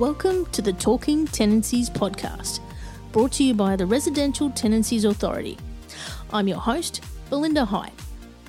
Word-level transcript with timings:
Welcome 0.00 0.46
to 0.46 0.60
the 0.60 0.72
Talking 0.72 1.24
Tenancies 1.24 1.88
podcast, 1.88 2.58
brought 3.12 3.30
to 3.34 3.44
you 3.44 3.54
by 3.54 3.76
the 3.76 3.86
Residential 3.86 4.50
Tenancies 4.50 5.04
Authority. 5.04 5.56
I'm 6.32 6.48
your 6.48 6.58
host, 6.58 7.04
Belinda 7.30 7.64
High. 7.64 7.92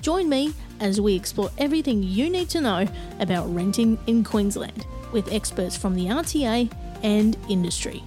Join 0.00 0.28
me 0.28 0.52
as 0.80 1.00
we 1.00 1.14
explore 1.14 1.50
everything 1.58 2.02
you 2.02 2.28
need 2.30 2.48
to 2.50 2.60
know 2.60 2.88
about 3.20 3.46
renting 3.54 3.96
in 4.08 4.24
Queensland 4.24 4.88
with 5.12 5.32
experts 5.32 5.76
from 5.76 5.94
the 5.94 6.06
RTA 6.06 6.68
and 7.04 7.36
industry. 7.48 8.02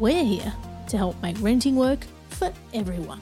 We're 0.00 0.24
here 0.24 0.52
to 0.88 0.96
help 0.96 1.22
make 1.22 1.40
renting 1.40 1.76
work 1.76 2.00
for 2.30 2.52
everyone. 2.72 3.20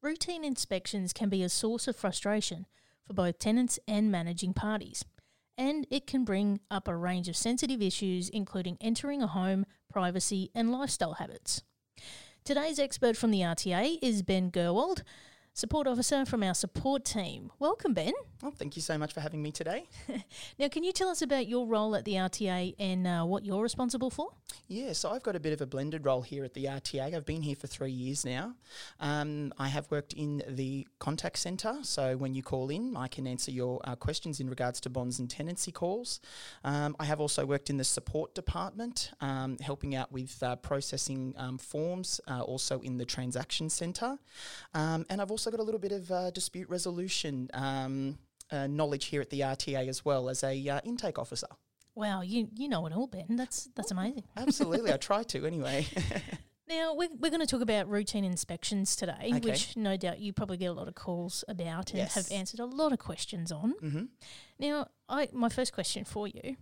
Routine 0.00 0.44
inspections 0.44 1.12
can 1.12 1.28
be 1.28 1.42
a 1.42 1.48
source 1.48 1.88
of 1.88 1.96
frustration 1.96 2.66
for 3.04 3.14
both 3.14 3.40
tenants 3.40 3.80
and 3.88 4.12
managing 4.12 4.54
parties, 4.54 5.04
and 5.56 5.88
it 5.90 6.06
can 6.06 6.24
bring 6.24 6.60
up 6.70 6.86
a 6.86 6.96
range 6.96 7.28
of 7.28 7.36
sensitive 7.36 7.82
issues, 7.82 8.28
including 8.28 8.78
entering 8.80 9.22
a 9.22 9.26
home, 9.26 9.66
privacy, 9.92 10.52
and 10.54 10.70
lifestyle 10.70 11.14
habits. 11.14 11.62
Today's 12.44 12.78
expert 12.78 13.16
from 13.16 13.32
the 13.32 13.40
RTA 13.40 13.98
is 14.00 14.22
Ben 14.22 14.52
Gerwald, 14.52 15.02
support 15.58 15.88
officer 15.88 16.24
from 16.24 16.44
our 16.44 16.54
support 16.54 17.04
team. 17.04 17.50
Welcome, 17.58 17.92
Ben. 17.92 18.12
Well, 18.40 18.52
thank 18.52 18.76
you 18.76 18.82
so 18.82 18.96
much 18.96 19.12
for 19.12 19.20
having 19.20 19.42
me 19.42 19.50
today. 19.50 19.88
now, 20.58 20.68
can 20.68 20.84
you 20.84 20.92
tell 20.92 21.08
us 21.08 21.20
about 21.20 21.48
your 21.48 21.66
role 21.66 21.96
at 21.96 22.04
the 22.04 22.12
RTA 22.12 22.76
and 22.78 23.04
uh, 23.04 23.24
what 23.24 23.44
you're 23.44 23.60
responsible 23.60 24.08
for? 24.08 24.28
Yeah, 24.68 24.92
so 24.92 25.10
I've 25.10 25.24
got 25.24 25.34
a 25.34 25.40
bit 25.40 25.52
of 25.52 25.60
a 25.60 25.66
blended 25.66 26.04
role 26.04 26.22
here 26.22 26.44
at 26.44 26.54
the 26.54 26.66
RTA. 26.66 27.12
I've 27.12 27.26
been 27.26 27.42
here 27.42 27.56
for 27.56 27.66
three 27.66 27.90
years 27.90 28.24
now. 28.24 28.54
Um, 29.00 29.52
I 29.58 29.66
have 29.66 29.90
worked 29.90 30.12
in 30.12 30.44
the 30.46 30.86
contact 31.00 31.38
centre, 31.38 31.78
so 31.82 32.16
when 32.16 32.34
you 32.34 32.44
call 32.44 32.70
in, 32.70 32.96
I 32.96 33.08
can 33.08 33.26
answer 33.26 33.50
your 33.50 33.80
uh, 33.82 33.96
questions 33.96 34.38
in 34.38 34.48
regards 34.48 34.80
to 34.82 34.90
bonds 34.90 35.18
and 35.18 35.28
tenancy 35.28 35.72
calls. 35.72 36.20
Um, 36.62 36.94
I 37.00 37.04
have 37.06 37.20
also 37.20 37.44
worked 37.44 37.68
in 37.68 37.78
the 37.78 37.84
support 37.84 38.36
department, 38.36 39.10
um, 39.20 39.58
helping 39.58 39.96
out 39.96 40.12
with 40.12 40.40
uh, 40.44 40.54
processing 40.54 41.34
um, 41.36 41.58
forms, 41.58 42.20
uh, 42.28 42.42
also 42.42 42.78
in 42.82 42.98
the 42.98 43.04
transaction 43.04 43.68
centre. 43.68 44.18
Um, 44.74 45.04
and 45.10 45.20
I've 45.20 45.32
also 45.32 45.47
got 45.50 45.60
a 45.60 45.62
little 45.62 45.80
bit 45.80 45.92
of 45.92 46.10
uh, 46.10 46.30
dispute 46.30 46.68
resolution. 46.68 47.48
Um, 47.54 48.18
uh, 48.50 48.66
knowledge 48.66 49.06
here 49.06 49.20
at 49.20 49.28
the 49.28 49.40
RTA 49.40 49.88
as 49.88 50.04
well 50.06 50.30
as 50.30 50.42
a 50.42 50.68
uh, 50.68 50.80
intake 50.82 51.18
officer. 51.18 51.48
Wow, 51.94 52.22
you 52.22 52.48
you 52.54 52.66
know 52.68 52.86
it 52.86 52.92
all, 52.94 53.06
Ben. 53.06 53.26
That's 53.36 53.68
that's 53.74 53.90
amazing. 53.90 54.24
Absolutely, 54.36 54.92
I 54.92 54.96
try 54.96 55.22
to 55.24 55.44
anyway. 55.46 55.86
now 56.68 56.94
we're, 56.94 57.08
we're 57.18 57.28
going 57.30 57.40
to 57.40 57.46
talk 57.46 57.60
about 57.60 57.88
routine 57.90 58.24
inspections 58.24 58.96
today, 58.96 59.32
Okay. 59.34 59.40
which 59.40 59.76
no 59.76 59.96
doubt 59.98 60.20
you 60.20 60.32
probably 60.32 60.56
get 60.56 60.66
a 60.66 60.72
lot 60.72 60.88
of 60.88 60.94
calls 60.94 61.44
about 61.48 61.90
and 61.90 61.98
Yes. 61.98 62.14
have 62.14 62.30
answered 62.32 62.60
a 62.60 62.64
lot 62.64 62.92
of 62.92 62.98
questions 62.98 63.52
on. 63.52 63.72
hmm 63.80 64.04
Now, 64.58 64.86
I 65.10 65.28
my 65.32 65.48
first 65.50 65.72
question 65.74 66.04
for 66.04 66.26
you: 66.28 66.56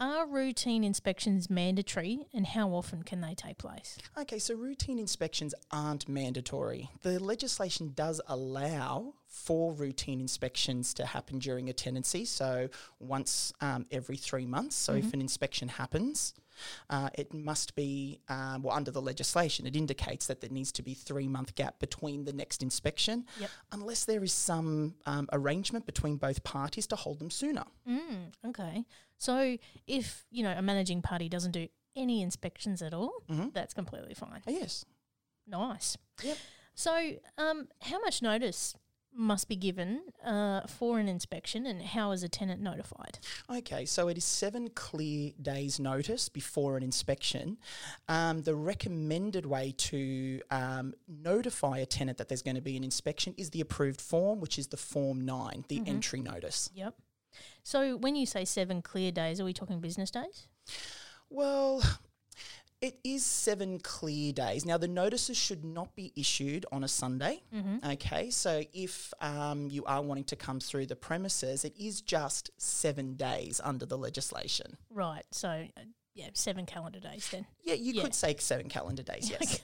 Are 0.00 0.26
routine 0.26 0.82
inspections 0.82 1.48
mandatory, 1.48 2.26
and 2.34 2.44
how 2.48 2.70
often 2.70 3.04
can 3.04 3.20
they 3.20 3.34
take 3.34 3.58
place? 3.58 3.96
Okay, 4.18 4.40
so 4.40 4.54
routine 4.56 4.98
inspections 4.98 5.54
aren't 5.70 6.08
mandatory. 6.08 6.90
The 7.02 7.20
legislation 7.22 7.92
does 7.94 8.20
allow 8.26 9.14
for 9.28 9.72
routine 9.72 10.20
inspections 10.20 10.94
to 10.94 11.06
happen 11.06 11.38
during 11.38 11.68
a 11.68 11.72
tenancy, 11.72 12.24
so 12.24 12.68
once 12.98 13.52
um, 13.60 13.86
every 13.92 14.16
three 14.16 14.46
months. 14.46 14.74
So 14.74 14.94
if 14.94 15.12
an 15.14 15.20
inspection 15.20 15.68
happens, 15.68 16.34
uh, 16.90 17.10
it 17.16 17.32
must 17.32 17.74
be, 17.76 18.20
um, 18.28 18.62
well, 18.62 18.76
under 18.76 18.90
the 18.90 19.02
legislation, 19.02 19.64
it 19.66 19.74
indicates 19.76 20.26
that 20.26 20.40
there 20.40 20.50
needs 20.50 20.70
to 20.72 20.82
be 20.82 20.94
three 20.94 21.28
month 21.28 21.54
gap 21.54 21.78
between 21.78 22.24
the 22.24 22.32
next 22.32 22.62
inspection, 22.64 23.26
Yep. 23.38 23.50
unless 23.72 24.04
there 24.04 24.22
is 24.24 24.32
some 24.32 24.94
um, 25.06 25.28
arrangement 25.32 25.86
between 25.86 26.16
both 26.16 26.42
parties 26.44 26.86
to 26.88 26.96
hold 26.96 27.18
them 27.20 27.30
sooner. 27.30 27.64
Mm, 27.88 28.32
okay, 28.48 28.84
so 29.24 29.56
if 29.86 30.26
you 30.30 30.42
know 30.42 30.52
a 30.56 30.62
managing 30.62 31.00
party 31.02 31.28
doesn't 31.28 31.52
do 31.52 31.68
any 31.96 32.22
inspections 32.22 32.82
at 32.82 32.92
all, 32.92 33.12
Mhm. 33.30 33.52
that's 33.52 33.72
completely 33.74 34.14
fine. 34.14 34.42
Oh, 34.46 34.50
yes. 34.50 34.84
Nice. 35.46 35.96
Yep. 36.22 36.36
So, 36.74 36.92
um, 37.38 37.68
how 37.82 38.00
much 38.00 38.20
notice 38.22 38.74
must 39.16 39.46
be 39.46 39.54
given 39.54 40.02
uh, 40.24 40.66
for 40.66 40.98
an 40.98 41.08
inspection, 41.08 41.66
and 41.66 41.80
how 41.82 42.10
is 42.10 42.24
a 42.24 42.28
tenant 42.28 42.60
notified? 42.60 43.20
Okay, 43.48 43.84
so 43.86 44.08
it 44.08 44.18
is 44.18 44.24
seven 44.24 44.68
clear 44.70 45.30
days' 45.40 45.78
notice 45.78 46.28
before 46.28 46.76
an 46.76 46.82
inspection. 46.82 47.58
Um, 48.08 48.42
the 48.42 48.56
recommended 48.56 49.46
way 49.46 49.72
to 49.90 50.40
um, 50.50 50.94
notify 51.06 51.78
a 51.78 51.86
tenant 51.86 52.18
that 52.18 52.28
there's 52.28 52.42
going 52.42 52.56
to 52.56 52.60
be 52.72 52.76
an 52.76 52.82
inspection 52.82 53.34
is 53.36 53.50
the 53.50 53.60
approved 53.60 54.00
form, 54.00 54.40
which 54.40 54.58
is 54.58 54.66
the 54.68 54.76
Form 54.76 55.20
9, 55.24 55.64
the 55.68 55.80
entry 55.86 56.20
notice. 56.20 56.68
Yep. 56.74 56.96
So, 57.64 57.96
when 57.96 58.14
you 58.14 58.26
say 58.26 58.44
seven 58.44 58.82
clear 58.82 59.10
days, 59.10 59.40
are 59.40 59.44
we 59.44 59.52
talking 59.54 59.80
business 59.80 60.10
days? 60.10 60.46
Well, 61.30 61.82
it 62.82 62.98
is 63.02 63.24
seven 63.24 63.78
clear 63.80 64.32
days. 64.34 64.66
Now, 64.66 64.76
the 64.76 64.86
notices 64.86 65.38
should 65.38 65.64
not 65.64 65.96
be 65.96 66.12
issued 66.14 66.66
on 66.70 66.84
a 66.84 66.88
Sunday. 66.88 67.42
Okay, 67.92 68.28
so 68.28 68.62
if 68.74 69.14
um, 69.22 69.68
you 69.70 69.82
are 69.86 70.02
wanting 70.02 70.24
to 70.24 70.36
come 70.36 70.60
through 70.60 70.86
the 70.86 70.96
premises, 70.96 71.64
it 71.64 71.74
is 71.78 72.02
just 72.02 72.50
seven 72.58 73.14
days 73.14 73.60
under 73.64 73.86
the 73.86 73.96
legislation. 73.96 74.76
Right. 74.90 75.24
So, 75.30 75.48
uh, 75.48 75.80
yeah, 76.14 76.28
seven 76.34 76.66
calendar 76.66 77.00
days 77.00 77.26
then. 77.32 77.46
Yeah, 77.64 77.74
you 77.74 77.94
Yeah. 77.94 78.02
could 78.02 78.14
say 78.14 78.36
seven 78.38 78.68
calendar 78.68 79.02
days, 79.02 79.30
yes. 79.30 79.60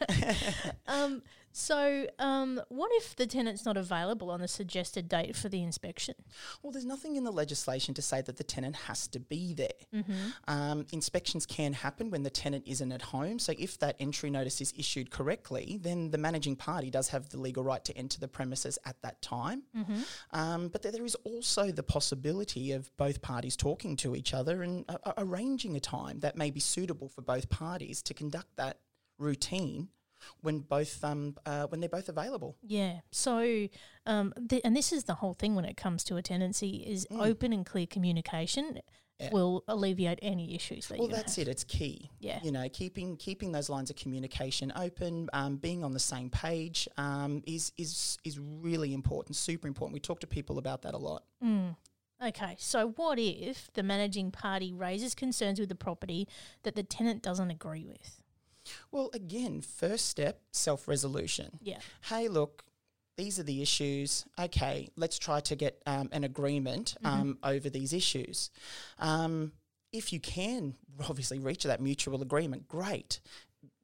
Um, 0.88 1.22
so, 1.52 2.06
um, 2.18 2.60
what 2.68 2.90
if 2.94 3.16
the 3.16 3.26
tenant's 3.26 3.64
not 3.64 3.76
available 3.76 4.30
on 4.30 4.40
the 4.40 4.48
suggested 4.48 5.08
date 5.08 5.34
for 5.34 5.48
the 5.48 5.62
inspection? 5.62 6.14
Well, 6.62 6.70
there's 6.70 6.84
nothing 6.84 7.16
in 7.16 7.24
the 7.24 7.32
legislation 7.32 7.94
to 7.94 8.02
say 8.02 8.20
that 8.22 8.36
the 8.36 8.44
tenant 8.44 8.76
has 8.76 9.08
to 9.08 9.20
be 9.20 9.54
there. 9.54 9.68
Mm-hmm. 9.94 10.12
Um, 10.46 10.86
inspections 10.92 11.46
can 11.46 11.72
happen 11.72 12.10
when 12.10 12.22
the 12.22 12.30
tenant 12.30 12.64
isn't 12.66 12.92
at 12.92 13.02
home. 13.02 13.38
So, 13.38 13.52
if 13.58 13.78
that 13.78 13.96
entry 13.98 14.30
notice 14.30 14.60
is 14.60 14.72
issued 14.76 15.10
correctly, 15.10 15.78
then 15.80 16.10
the 16.10 16.18
managing 16.18 16.56
party 16.56 16.90
does 16.90 17.08
have 17.08 17.30
the 17.30 17.40
legal 17.40 17.64
right 17.64 17.84
to 17.84 17.96
enter 17.96 18.20
the 18.20 18.28
premises 18.28 18.78
at 18.84 19.00
that 19.02 19.20
time. 19.22 19.62
Mm-hmm. 19.76 20.00
Um, 20.32 20.68
but 20.68 20.82
there- 20.82 20.90
there 20.90 21.04
is 21.04 21.14
also 21.24 21.70
the 21.72 21.82
possibility 21.82 22.72
of 22.72 22.94
both 22.96 23.22
parties 23.22 23.56
talking 23.56 23.96
to 23.96 24.14
each 24.14 24.34
other 24.34 24.62
and 24.62 24.84
uh, 24.88 24.98
uh, 25.04 25.12
arranging 25.18 25.76
a 25.76 25.80
time 25.80 26.20
that 26.20 26.36
may 26.36 26.50
be 26.50 26.60
suitable 26.60 27.08
for 27.08 27.22
both 27.22 27.48
parties 27.48 28.02
to 28.02 28.12
conduct 28.12 28.56
that 28.56 28.80
routine 29.18 29.88
when 30.40 30.60
both 30.60 31.02
um, 31.04 31.36
uh, 31.46 31.66
when 31.68 31.80
they're 31.80 31.88
both 31.88 32.08
available. 32.08 32.56
Yeah. 32.62 33.00
So, 33.10 33.68
um, 34.06 34.32
th- 34.48 34.62
and 34.64 34.74
this 34.76 34.92
is 34.92 35.04
the 35.04 35.14
whole 35.14 35.34
thing 35.34 35.54
when 35.54 35.64
it 35.64 35.76
comes 35.76 36.04
to 36.04 36.16
a 36.16 36.22
tenancy 36.22 36.84
is 36.86 37.06
open 37.10 37.52
and 37.52 37.64
clear 37.66 37.86
communication 37.86 38.80
Mm. 39.20 39.24
Yeah. 39.26 39.30
will 39.32 39.64
alleviate 39.68 40.18
any 40.22 40.54
issues 40.54 40.88
that 40.88 40.98
Well, 40.98 41.06
that's 41.08 41.36
have. 41.36 41.46
it. 41.46 41.50
It's 41.50 41.62
key. 41.62 42.10
Yeah. 42.20 42.40
You 42.42 42.52
know, 42.52 42.66
keeping 42.70 43.18
keeping 43.18 43.52
those 43.52 43.68
lines 43.68 43.90
of 43.90 43.96
communication 43.96 44.72
open, 44.74 45.28
um, 45.34 45.58
being 45.58 45.84
on 45.84 45.92
the 45.92 46.00
same 46.00 46.30
page 46.30 46.88
um, 46.96 47.42
is 47.46 47.70
is 47.76 48.16
is 48.24 48.38
really 48.38 48.94
important. 48.94 49.36
Super 49.36 49.68
important. 49.68 49.92
We 49.92 50.00
talk 50.00 50.20
to 50.20 50.26
people 50.26 50.56
about 50.56 50.80
that 50.82 50.94
a 50.94 50.98
lot. 50.98 51.24
Mm. 51.44 51.76
Okay, 52.28 52.56
so 52.58 52.88
what 52.96 53.18
if 53.18 53.70
the 53.74 53.82
managing 53.82 54.30
party 54.30 54.72
raises 54.72 55.14
concerns 55.14 55.60
with 55.60 55.68
the 55.68 55.74
property 55.74 56.26
that 56.62 56.74
the 56.74 56.82
tenant 56.82 57.22
doesn't 57.22 57.50
agree 57.50 57.84
with? 57.84 58.22
Well, 58.90 59.10
again, 59.14 59.60
first 59.60 60.06
step, 60.08 60.40
self 60.52 60.86
resolution. 60.88 61.58
Yeah. 61.62 61.78
Hey, 62.02 62.28
look. 62.28 62.64
These 63.16 63.38
are 63.38 63.42
the 63.42 63.60
issues. 63.60 64.24
Okay, 64.40 64.88
let's 64.96 65.18
try 65.18 65.40
to 65.40 65.54
get 65.54 65.82
um, 65.84 66.08
an 66.10 66.24
agreement 66.24 66.96
Mm-hmm. 67.04 67.20
um, 67.20 67.38
over 67.44 67.68
these 67.68 67.92
issues. 67.92 68.50
Um, 68.98 69.52
if 69.92 70.10
you 70.12 70.20
can 70.20 70.74
obviously 71.06 71.38
reach 71.38 71.64
that 71.64 71.82
mutual 71.82 72.22
agreement, 72.22 72.66
great. 72.66 73.20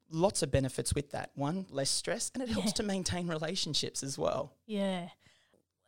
Lots 0.09 0.41
of 0.41 0.49
benefits 0.49 0.95
with 0.95 1.11
that. 1.11 1.31
One, 1.35 1.67
less 1.69 1.89
stress, 1.91 2.31
and 2.33 2.41
it 2.41 2.49
helps 2.49 2.69
Yeah. 2.69 2.73
to 2.75 2.83
maintain 2.83 3.27
relationships 3.27 4.01
as 4.01 4.17
well. 4.17 4.53
Yeah. 4.65 5.09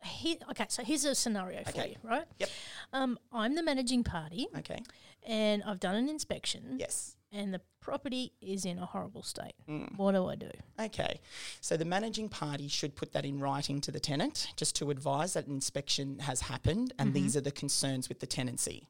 He, 0.04 0.38
okay, 0.50 0.66
so 0.68 0.84
here's 0.84 1.04
a 1.04 1.14
scenario 1.16 1.64
for 1.64 1.70
Okay. 1.70 1.88
you, 2.02 2.08
right? 2.08 2.26
Yep. 2.38 2.50
Um, 2.92 3.18
I'm 3.32 3.54
the 3.56 3.62
managing 3.64 4.04
party 4.04 4.46
Okay. 4.58 4.82
and 5.26 5.62
I've 5.64 5.80
done 5.80 5.96
an 5.96 6.08
inspection 6.08 6.76
Yes. 6.78 7.16
And 7.32 7.54
the 7.54 7.60
property 7.80 8.32
is 8.40 8.64
in 8.64 8.78
a 8.78 8.86
horrible 8.86 9.22
state. 9.22 9.54
Mm. 9.68 9.96
What 9.96 10.12
do 10.12 10.26
I 10.26 10.36
do? 10.36 10.50
Okay. 10.78 11.20
So 11.60 11.76
the 11.76 11.84
managing 11.84 12.28
party 12.28 12.68
should 12.68 12.96
put 12.96 13.12
that 13.12 13.24
in 13.24 13.40
writing 13.40 13.80
to 13.82 13.92
the 13.92 14.00
tenant 14.00 14.48
just 14.56 14.76
to 14.76 14.90
advise 14.90 15.34
that 15.34 15.46
an 15.46 15.54
inspection 15.54 16.18
has 16.20 16.42
happened 16.42 16.92
and 16.98 17.14
these 17.14 17.36
are 17.36 17.40
the 17.40 17.50
concerns 17.50 18.08
with 18.08 18.20
the 18.20 18.26
tenancy. 18.26 18.88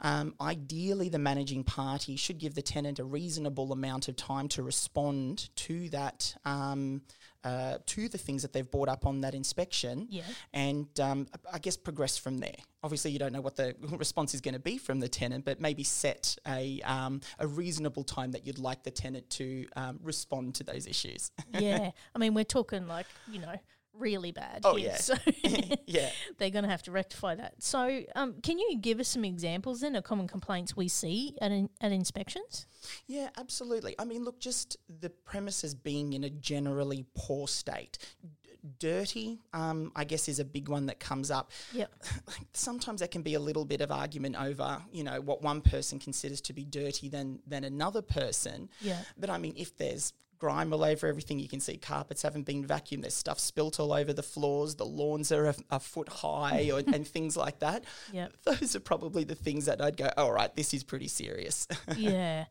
Um, 0.00 0.34
ideally, 0.40 1.08
the 1.08 1.18
managing 1.18 1.64
party 1.64 2.16
should 2.16 2.38
give 2.38 2.54
the 2.54 2.62
tenant 2.62 2.98
a 2.98 3.04
reasonable 3.04 3.72
amount 3.72 4.08
of 4.08 4.16
time 4.16 4.48
to 4.48 4.62
respond 4.62 5.50
to 5.56 5.88
that, 5.90 6.34
um, 6.44 7.02
uh, 7.44 7.78
to 7.86 8.08
the 8.08 8.18
things 8.18 8.42
that 8.42 8.52
they've 8.52 8.70
brought 8.70 8.88
up 8.88 9.06
on 9.06 9.20
that 9.20 9.34
inspection, 9.34 10.06
Yeah. 10.10 10.22
and 10.52 10.88
um, 11.00 11.26
I 11.52 11.58
guess 11.58 11.76
progress 11.76 12.16
from 12.16 12.38
there. 12.38 12.56
Obviously, 12.82 13.10
you 13.12 13.18
don't 13.18 13.32
know 13.32 13.40
what 13.40 13.56
the 13.56 13.74
response 13.98 14.34
is 14.34 14.40
going 14.40 14.54
to 14.54 14.60
be 14.60 14.78
from 14.78 15.00
the 15.00 15.08
tenant, 15.08 15.44
but 15.44 15.60
maybe 15.60 15.84
set 15.84 16.36
a 16.46 16.80
um, 16.82 17.20
a 17.38 17.46
reasonable 17.46 18.04
time 18.04 18.32
that 18.32 18.46
you'd 18.46 18.58
like 18.58 18.82
the 18.82 18.90
tenant 18.90 19.28
to 19.30 19.66
um, 19.76 19.98
respond 20.02 20.54
to 20.56 20.64
those 20.64 20.86
issues. 20.86 21.30
yeah. 21.58 21.90
I 22.14 22.18
mean, 22.18 22.34
we're 22.34 22.44
talking 22.44 22.86
like, 22.86 23.06
you 23.30 23.40
know, 23.40 23.54
really 23.98 24.32
bad. 24.32 24.60
Oh, 24.64 24.76
here, 24.76 24.88
yeah. 24.88 24.96
So 24.96 25.14
yeah. 25.86 26.10
they're 26.38 26.50
going 26.50 26.64
to 26.64 26.70
have 26.70 26.82
to 26.84 26.90
rectify 26.90 27.34
that. 27.36 27.62
So, 27.62 28.02
um, 28.14 28.34
can 28.42 28.58
you 28.58 28.76
give 28.80 29.00
us 29.00 29.08
some 29.08 29.24
examples 29.24 29.80
then 29.80 29.94
of 29.96 30.04
common 30.04 30.28
complaints 30.28 30.76
we 30.76 30.88
see 30.88 31.36
at 31.40 31.52
in, 31.52 31.68
at 31.80 31.92
inspections? 31.92 32.66
Yeah, 33.06 33.30
absolutely. 33.38 33.94
I 33.98 34.04
mean, 34.04 34.24
look, 34.24 34.40
just 34.40 34.76
the 35.00 35.10
premises 35.10 35.74
being 35.74 36.12
in 36.12 36.24
a 36.24 36.30
generally 36.30 37.04
poor 37.14 37.48
state. 37.48 37.98
Dirty, 38.78 39.38
um, 39.52 39.92
I 39.94 40.04
guess, 40.04 40.26
is 40.26 40.38
a 40.38 40.44
big 40.44 40.70
one 40.70 40.86
that 40.86 40.98
comes 40.98 41.30
up. 41.30 41.50
Yep. 41.74 41.92
Sometimes 42.54 43.00
there 43.00 43.08
can 43.08 43.20
be 43.20 43.34
a 43.34 43.40
little 43.40 43.66
bit 43.66 43.82
of 43.82 43.90
argument 43.90 44.40
over, 44.40 44.78
you 44.90 45.04
know, 45.04 45.20
what 45.20 45.42
one 45.42 45.60
person 45.60 45.98
considers 45.98 46.40
to 46.42 46.54
be 46.54 46.64
dirty 46.64 47.10
than 47.10 47.40
than 47.46 47.64
another 47.64 48.00
person. 48.00 48.70
Yeah. 48.80 49.00
But 49.18 49.28
I 49.28 49.36
mean, 49.36 49.52
if 49.58 49.76
there's 49.76 50.14
grime 50.44 50.74
all 50.74 50.84
over 50.84 51.06
everything, 51.06 51.38
you 51.38 51.48
can 51.48 51.58
see 51.58 51.78
carpets 51.78 52.20
haven't 52.20 52.44
been 52.44 52.62
vacuumed. 52.62 53.00
There's 53.00 53.14
stuff 53.14 53.38
spilt 53.38 53.80
all 53.80 53.94
over 53.94 54.12
the 54.12 54.22
floors. 54.22 54.74
The 54.74 54.84
lawns 54.84 55.32
are 55.32 55.46
a, 55.46 55.54
a 55.70 55.80
foot 55.80 56.10
high, 56.10 56.70
or, 56.70 56.82
and 56.86 57.08
things 57.08 57.34
like 57.34 57.60
that. 57.60 57.84
Yep. 58.12 58.32
Those 58.44 58.76
are 58.76 58.80
probably 58.80 59.24
the 59.24 59.34
things 59.34 59.64
that 59.64 59.80
I'd 59.80 59.96
go, 59.96 60.10
all 60.18 60.32
right, 60.32 60.54
this 60.54 60.74
is 60.74 60.84
pretty 60.84 61.08
serious. 61.08 61.66
yeah. 61.96 62.44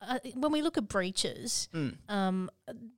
Uh, 0.00 0.18
when 0.34 0.52
we 0.52 0.62
look 0.62 0.78
at 0.78 0.86
breaches, 0.88 1.68
Mm. 1.74 1.96
um, 2.08 2.50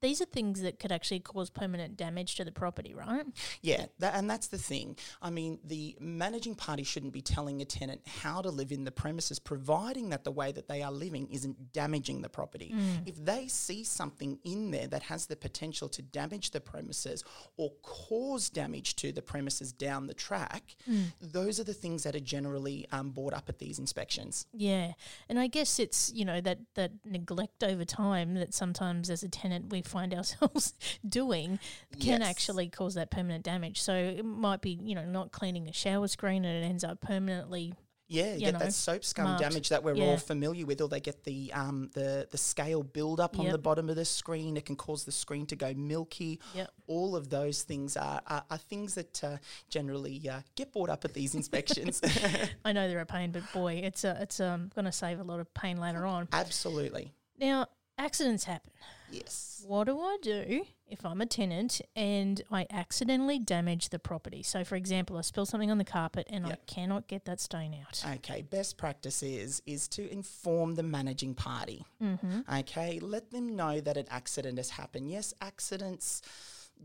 these 0.02 0.20
are 0.20 0.26
things 0.26 0.60
that 0.60 0.78
could 0.78 0.92
actually 0.92 1.20
cause 1.20 1.48
permanent 1.48 1.96
damage 1.96 2.34
to 2.34 2.44
the 2.44 2.52
property, 2.52 2.92
right? 2.94 3.24
Yeah, 3.62 3.86
that, 4.00 4.14
and 4.16 4.28
that's 4.28 4.48
the 4.48 4.58
thing. 4.58 4.96
I 5.22 5.30
mean, 5.30 5.60
the 5.64 5.96
managing 5.98 6.56
party 6.56 6.82
shouldn't 6.82 7.12
be 7.14 7.22
telling 7.22 7.62
a 7.62 7.64
tenant 7.64 8.02
how 8.06 8.42
to 8.42 8.50
live 8.50 8.70
in 8.70 8.84
the 8.84 8.90
premises, 8.92 9.38
providing 9.38 10.10
that 10.10 10.24
the 10.24 10.30
way 10.32 10.52
that 10.52 10.68
they 10.68 10.82
are 10.82 10.92
living 10.92 11.28
isn't 11.30 11.72
damaging 11.72 12.20
the 12.20 12.28
property. 12.28 12.74
If 13.06 13.16
they 13.24 13.48
see 13.48 13.82
something 13.84 14.38
in 14.44 14.70
there 14.70 14.88
that 14.88 15.04
has 15.04 15.26
the 15.26 15.36
potential 15.36 15.88
to 15.90 16.02
damage 16.02 16.50
the 16.50 16.60
premises 16.60 17.24
or 17.56 17.70
cause 17.82 18.50
damage 18.50 18.96
to 18.96 19.12
the 19.12 19.22
premises 19.22 19.72
down 19.72 20.06
the 20.06 20.14
track, 20.14 20.76
those 21.20 21.58
are 21.58 21.64
the 21.64 21.72
things 21.74 22.02
that 22.02 22.14
are 22.14 22.20
generally 22.20 22.86
um, 22.92 23.10
brought 23.10 23.32
up 23.32 23.48
at 23.48 23.58
these 23.58 23.78
inspections. 23.78 24.46
Yeah, 24.52 24.92
and 25.30 25.38
I 25.38 25.46
guess 25.46 25.78
it's 25.78 26.12
you 26.14 26.24
know 26.24 26.40
that 26.42 26.58
that 26.74 26.89
neglect 27.04 27.62
over 27.64 27.84
time 27.84 28.34
that 28.34 28.54
sometimes 28.54 29.10
as 29.10 29.22
a 29.22 29.28
tenant 29.28 29.70
we 29.70 29.82
find 29.82 30.12
ourselves 30.20 30.74
doing 31.08 31.58
can 31.98 32.20
Yes. 32.20 32.28
actually 32.30 32.68
cause 32.68 32.94
that 32.94 33.10
permanent 33.10 33.44
damage. 33.44 33.80
So 33.80 33.94
it 33.94 34.24
might 34.24 34.60
be 34.60 34.78
you 34.82 34.94
know 34.94 35.04
not 35.04 35.32
cleaning 35.32 35.68
a 35.68 35.72
shower 35.72 36.08
screen 36.08 36.44
and 36.44 36.64
it 36.64 36.66
ends 36.66 36.84
up 36.84 37.00
permanently. 37.00 37.74
Yeah, 38.12 38.34
you 38.34 38.40
get 38.40 38.54
know, 38.54 38.58
that 38.58 38.74
soap 38.74 39.04
scum 39.04 39.24
marked. 39.26 39.40
damage 39.40 39.68
that 39.68 39.84
we're 39.84 39.94
Yeah. 39.94 40.06
all 40.06 40.16
familiar 40.16 40.66
with, 40.66 40.80
or 40.80 40.88
they 40.88 40.98
get 40.98 41.22
the 41.22 41.52
um, 41.52 41.90
the 41.94 42.26
the 42.28 42.36
scale 42.36 42.82
build 42.82 43.20
up 43.20 43.38
on 43.38 43.46
the 43.48 43.56
bottom 43.58 43.88
of 43.88 43.94
the 43.94 44.04
screen. 44.04 44.56
It 44.56 44.66
can 44.66 44.74
cause 44.74 45.04
the 45.04 45.12
screen 45.12 45.46
to 45.46 45.54
go 45.56 45.72
milky. 45.74 46.40
Yep. 46.56 46.72
All 46.88 47.14
of 47.14 47.30
those 47.30 47.62
things 47.62 47.96
are 47.96 48.20
are, 48.26 48.42
are 48.50 48.58
things 48.58 48.96
that 48.96 49.22
uh, 49.22 49.36
generally 49.68 50.28
uh, 50.28 50.40
get 50.56 50.72
brought 50.72 50.90
up 50.90 51.04
at 51.04 51.14
these 51.14 51.36
inspections. 51.36 52.00
I 52.64 52.72
know 52.72 52.88
they're 52.88 52.98
a 53.00 53.06
pain, 53.06 53.30
but 53.30 53.44
boy, 53.52 53.74
it's 53.74 54.02
a, 54.02 54.18
it's 54.20 54.40
um, 54.40 54.72
going 54.74 54.86
to 54.86 54.92
save 54.92 55.20
a 55.20 55.24
lot 55.24 55.38
of 55.38 55.54
pain 55.54 55.76
later 55.78 56.04
on. 56.04 56.26
Absolutely, 56.32 57.12
Now 57.38 57.66
accidents 57.96 58.42
happen. 58.44 58.72
yes. 59.12 59.62
What 59.68 59.84
do 59.84 60.00
I 60.00 60.16
do 60.20 60.64
if 60.90 61.04
I'm 61.04 61.20
a 61.20 61.26
tenant 61.26 61.80
and 61.94 62.42
I 62.50 62.66
accidentally 62.70 63.38
damage 63.38 63.88
the 63.90 63.98
property? 63.98 64.42
So, 64.42 64.64
for 64.64 64.76
example, 64.76 65.16
I 65.16 65.22
spill 65.22 65.46
something 65.46 65.70
on 65.70 65.78
the 65.78 65.84
carpet 65.84 66.26
and 66.30 66.46
I 66.46 66.56
cannot 66.66 67.08
get 67.08 67.24
that 67.24 67.40
stain 67.40 67.74
out. 67.80 68.02
Okay, 68.16 68.42
best 68.42 68.76
practice 68.76 69.22
is 69.22 69.62
is 69.66 69.88
to 69.88 70.10
inform 70.10 70.74
the 70.74 70.82
managing 70.82 71.34
party. 71.34 71.84
Mm-hmm. 72.02 72.40
Okay, 72.58 72.98
let 73.00 73.30
them 73.30 73.56
know 73.56 73.80
that 73.80 73.96
an 73.96 74.06
accident 74.10 74.58
has 74.58 74.70
happened. 74.70 75.10
Yes, 75.10 75.34
accidents 75.40 76.22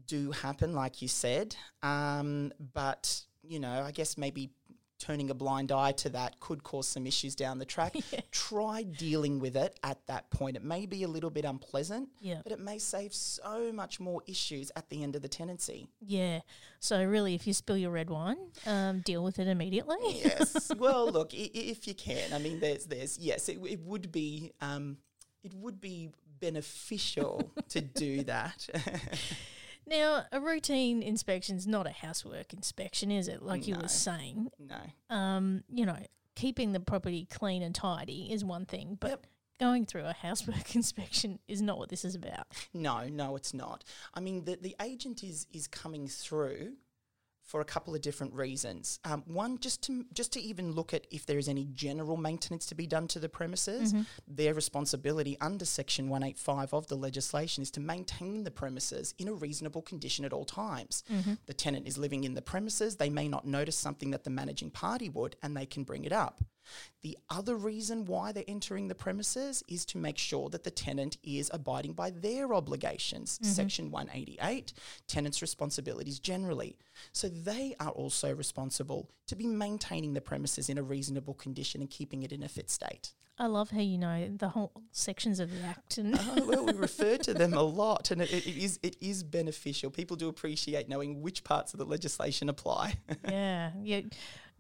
do 0.08 0.32
happen, 0.32 0.74
like 0.74 1.02
you 1.02 1.08
said, 1.08 1.56
um, 1.82 2.52
but 2.74 3.22
you 3.48 3.60
know, 3.60 3.84
I 3.84 3.92
guess 3.92 4.18
maybe 4.18 4.52
turning 4.98 5.30
a 5.30 5.34
blind 5.34 5.72
eye 5.72 5.92
to 5.92 6.10
that 6.10 6.40
could 6.40 6.64
cause 6.64 6.88
some 6.88 7.06
issues 7.06 7.36
down 7.36 7.60
the 7.60 7.66
track. 7.66 7.96
Try 8.32 8.84
dealing 8.84 9.40
with 9.40 9.56
it 9.58 9.78
at 9.84 9.98
that 10.08 10.30
point. 10.30 10.56
It 10.56 10.64
may 10.64 10.86
be 10.86 11.04
a 11.04 11.08
little 11.08 11.30
bit 11.30 11.44
unpleasant, 11.46 12.10
Yeah. 12.22 12.40
but 12.44 12.52
it 12.52 12.60
may 12.60 12.78
save 12.78 13.14
so 13.14 13.72
much 13.74 14.00
more 14.00 14.22
issues 14.28 14.72
at 14.76 14.90
the 14.90 15.04
end 15.04 15.16
of 15.16 15.22
the 15.22 15.28
tenancy. 15.28 15.88
Yeah. 16.00 16.42
So 16.80 17.04
really, 17.04 17.36
if 17.36 17.46
you 17.46 17.54
spill 17.54 17.78
your 17.78 17.92
red 17.92 18.10
wine, 18.10 18.38
um, 18.66 19.02
deal 19.02 19.24
with 19.24 19.40
it 19.40 19.48
immediately. 19.48 19.98
yes. 20.24 20.72
Well, 20.78 21.12
look, 21.12 21.34
i- 21.34 21.52
if 21.54 21.88
you 21.88 21.94
can, 21.94 22.34
I 22.34 22.38
mean, 22.40 22.60
there's, 22.60 22.86
there's, 22.86 23.18
yes, 23.18 23.50
it, 23.50 23.60
it 23.68 23.80
would 23.82 24.12
be, 24.12 24.52
um, 24.62 24.98
it 25.44 25.54
would 25.54 25.80
be 25.82 26.10
beneficial 26.40 27.52
to 27.70 27.82
do 27.82 28.24
that. 28.24 28.68
Now, 29.88 30.26
a 30.32 30.40
routine 30.40 31.02
inspection 31.04 31.56
is 31.58 31.68
not 31.68 31.86
a 31.88 31.92
housework 31.92 32.54
inspection, 32.54 33.12
is 33.12 33.28
it? 33.28 33.42
Like 33.44 33.68
you 33.68 33.76
No. 33.76 33.82
were 33.82 33.88
saying, 33.88 34.50
no. 34.60 35.16
um, 35.16 35.64
you 35.70 35.86
know, 35.86 35.98
keeping 36.36 36.72
the 36.74 36.80
property 36.80 37.26
clean 37.30 37.62
and 37.62 37.74
tidy 37.76 38.32
is 38.32 38.44
one 38.44 38.66
thing, 38.66 38.98
but 39.00 39.10
Yep. 39.12 39.28
going 39.60 39.86
through 39.86 40.06
a 40.06 40.14
housework 40.14 40.76
inspection 40.76 41.40
is 41.48 41.62
not 41.62 41.78
what 41.78 41.90
this 41.90 42.04
is 42.04 42.16
about. 42.16 42.48
No, 42.74 43.08
no, 43.08 43.36
it's 43.36 43.54
not. 43.54 43.84
I 44.14 44.20
mean, 44.20 44.46
the, 44.46 44.58
the 44.60 44.76
agent 44.82 45.24
is 45.24 45.48
is 45.52 45.68
coming 45.68 46.08
through 46.08 46.74
for 47.46 47.62
a 47.62 47.66
couple 47.66 47.94
of 47.96 48.02
different 48.02 48.34
reasons. 48.34 49.00
Um, 49.06 49.24
one, 49.28 49.60
just 49.60 49.82
to 49.84 50.06
just 50.14 50.34
to 50.34 50.42
even 50.42 50.72
look 50.74 50.94
at 50.94 51.06
if 51.12 51.26
there 51.26 51.38
is 51.38 51.48
any 51.48 51.66
general 51.74 52.18
maintenance 52.18 52.66
to 52.68 52.76
be 52.76 52.88
done 52.88 53.08
to 53.10 53.20
the 53.20 53.30
premises. 53.30 53.94
Their 54.28 54.54
responsibility 54.54 55.38
under 55.40 55.64
Section 55.66 56.10
One 56.10 56.24
Eight 56.24 56.38
Five 56.40 56.74
of 56.74 56.88
the 56.88 56.96
legislation 56.96 57.62
is 57.62 57.72
to 57.72 57.80
maintain 57.80 58.44
the 58.44 58.52
premises 58.52 59.14
in 59.20 59.28
a 59.28 59.34
reasonable 59.34 59.82
condition 59.84 60.26
at 60.26 60.34
all 60.34 60.46
times. 60.46 61.04
The 61.46 61.54
tenant 61.54 61.88
is 61.88 61.98
living 61.98 62.24
in 62.24 62.34
the 62.34 62.42
premises; 62.42 62.96
they 62.98 63.10
may 63.10 63.28
not 63.28 63.46
notice 63.46 63.78
something 63.78 64.12
that 64.12 64.24
the 64.24 64.30
managing 64.32 64.72
party 64.72 65.10
would, 65.10 65.36
and 65.44 65.56
they 65.56 65.66
can 65.68 65.84
bring 65.84 66.04
it 66.04 66.12
up. 66.12 66.44
The 67.02 67.18
other 67.30 67.56
reason 67.56 68.06
why 68.06 68.32
they're 68.32 68.44
entering 68.48 68.88
the 68.88 68.96
premises 68.96 69.64
is 69.68 69.86
to 69.88 69.98
make 69.98 70.18
sure 70.18 70.50
that 70.50 70.64
the 70.64 70.72
tenant 70.72 71.18
is 71.24 71.52
abiding 71.54 71.94
by 71.94 72.10
their 72.10 72.54
obligations. 72.54 73.38
Mm-hmm. 73.40 73.52
Section 73.52 73.92
188, 73.92 74.74
tenants' 75.08 75.42
responsibilities 75.42 76.20
generally. 76.20 76.78
So 77.12 77.28
they 77.30 77.76
are 77.80 77.92
also 77.92 78.34
responsible 78.34 79.10
to 79.28 79.36
be 79.36 79.48
maintaining 79.48 80.14
the 80.14 80.22
premises 80.22 80.70
in 80.70 80.78
a 80.78 80.84
reasonable 80.84 81.34
condition 81.34 81.82
and 81.82 81.90
keeping 81.90 82.24
it 82.24 82.32
in 82.32 82.44
a 82.44 82.48
fit 82.48 82.70
state. 82.70 83.14
I 83.38 83.48
love 83.48 83.70
how 83.72 83.82
you 83.82 83.98
know 83.98 84.30
the 84.38 84.48
whole 84.48 84.72
sections 84.92 85.42
of 85.42 85.52
the 85.52 85.62
act 85.62 85.98
and 85.98 86.18
Oh, 86.18 86.46
well, 86.48 86.66
we 86.68 86.72
refer 86.74 87.18
to 87.18 87.34
them 87.34 87.54
a 87.54 87.62
lot, 87.62 88.10
and 88.12 88.22
it, 88.22 88.32
it 88.32 88.48
is 88.48 88.80
it 88.82 88.96
is 89.02 89.24
beneficial. 89.24 89.92
People 89.92 90.16
do 90.16 90.30
appreciate 90.30 90.88
knowing 90.88 91.22
which 91.22 91.44
parts 91.44 91.74
of 91.74 91.80
the 91.80 91.86
legislation 91.86 92.48
apply. 92.48 92.96
yeah, 93.28 93.72
you, 93.84 94.10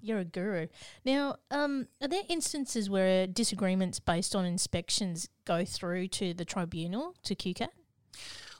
you're 0.02 0.20
a 0.20 0.26
guru. 0.26 0.68
Now, 1.04 1.38
um, 1.52 1.88
are 2.02 2.08
there 2.08 2.24
instances 2.30 2.90
where 2.90 3.28
disagreements 3.28 4.00
based 4.00 4.36
on 4.36 4.46
inspections 4.46 5.30
go 5.46 5.66
through 5.66 6.08
to 6.10 6.34
the 6.34 6.46
tribunal 6.46 7.16
to 7.24 7.36
QCAT? 7.36 7.70